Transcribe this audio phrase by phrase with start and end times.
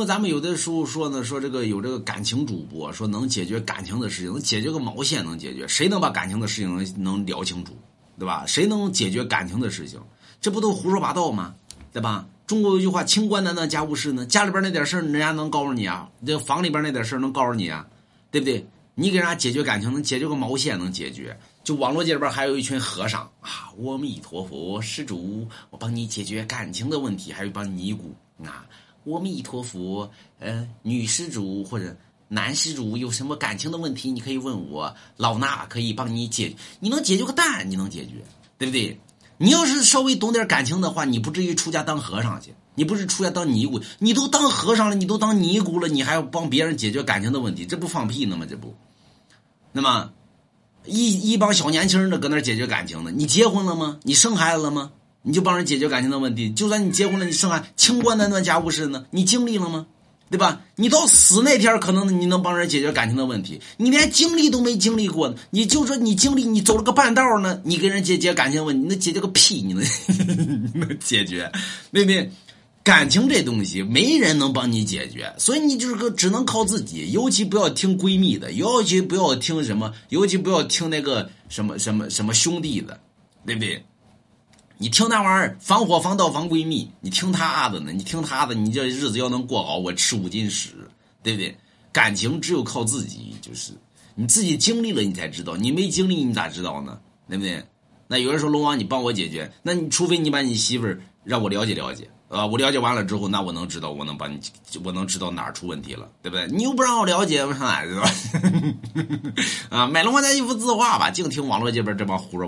[0.00, 5.66] 那咱们有的时候说呢，说这个有这个感情主播说能解决感情的事情，能解决个毛线能解决？
[5.66, 7.76] 谁能把感情的事情能能聊清楚，
[8.16, 8.44] 对吧？
[8.46, 10.00] 谁能解决感情的事情？
[10.40, 11.56] 这不都胡说八道吗？
[11.92, 12.28] 对吧？
[12.46, 14.24] 中国有句话，清官难断家务事呢。
[14.24, 16.08] 家里边那点事儿，人家能告诉你啊？
[16.24, 17.84] 这房里边那点事儿能告诉你啊？
[18.30, 18.64] 对不对？
[18.94, 21.36] 你给人家解决感情，能解决个毛线能解决？
[21.64, 28.64] 就网络界里边还有一群和尚啊，阿弥陀佛，施主，我帮你解决感情的问题，还有帮尼姑啊。
[29.08, 31.96] 阿弥陀佛，呃，女施主或者
[32.28, 36.54] 男施主有什么感情的问题，你可以问我，老衲可以帮你解。
[36.80, 38.24] 你能解决个蛋，你能解决，
[38.58, 39.00] 对不对？
[39.38, 48.46] 你要是稍微懂点感情的话，你不至于出家当和尚去，你不是出家当尼姑，你都当和尚了，你都当尼姑了，你还要帮别人解决感情的问题，这不放屁呢吗？
[48.50, 48.74] 这不，
[49.70, 50.10] 那么
[50.84, 53.12] 一一帮小年轻的搁那解决感情呢？
[53.12, 54.00] 你结婚了吗？
[54.02, 54.90] 你生孩子了吗？
[55.28, 59.04] 你就帮人解决感情的问题，就算你结婚了，你生孩清官难断家务事呢？
[59.10, 59.86] 你经历了吗？
[60.30, 60.62] 对吧？
[60.76, 65.36] 你到死那天，可能你能帮人解决感情的问题，你连经历都没经历过呢。
[65.50, 69.60] 你就说你经历，你走了个半道呢，你给人解决感情问题，你能解决个屁？
[69.60, 69.84] 你能
[70.74, 71.52] 能解决？
[71.92, 72.30] 对不对？
[72.82, 77.12] 感情这东西，没人能帮你解决，所以你就是个只能靠自己。
[77.12, 82.98] 尤其不要听闺蜜的，尤其不要听什么，尤其不要听那个什么什么什么兄弟的，
[83.44, 83.84] 对不对？
[84.80, 87.90] 你听那玩意儿防火防盗防闺蜜，你听他的呢？
[87.92, 90.70] 你听他的，你这日子要能过好，我吃五斤屎，
[91.20, 91.56] 对不对？
[91.92, 93.72] 感情只有靠自己，就是
[94.14, 95.56] 你自己经历了，你才知道。
[95.56, 96.96] 你没经历，你咋知道呢？
[97.28, 97.64] 对不对？
[98.06, 104.40] 那有人说龙王，你帮我解决，那你除非你把你媳妇儿让我了解了解，啊，我了解完了之后，那我能知道，我能帮你，
[104.84, 106.46] 我能知道哪儿出问题了，对不对？
[106.46, 108.02] 你又不让我了解，我上哪知道？
[109.76, 112.36] 啊，买龙王家一幅字画吧，净听网络这边这帮胡说。